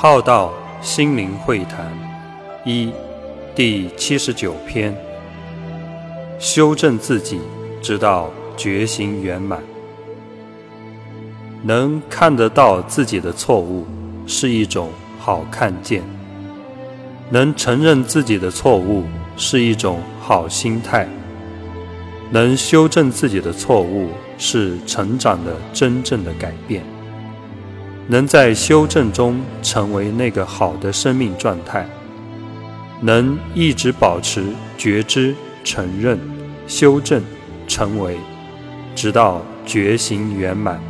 [0.00, 1.92] 浩道心灵会谈
[2.64, 2.92] 一
[3.52, 4.96] 第七十九篇：
[6.38, 7.40] 修正自己，
[7.82, 9.60] 直到觉醒圆满。
[11.64, 13.84] 能看得到自己的错误，
[14.24, 14.88] 是一种
[15.18, 16.00] 好看见；
[17.28, 19.02] 能承认自己的错误，
[19.36, 21.08] 是一种好心态；
[22.30, 26.84] 能修正自己的错误，是成长的真正的改变。
[28.10, 31.86] 能在修正中成为那个好的生命状态，
[33.02, 34.42] 能一直保持
[34.78, 36.18] 觉知、承认、
[36.66, 37.22] 修正、
[37.66, 38.16] 成为，
[38.94, 40.80] 直到觉醒圆满。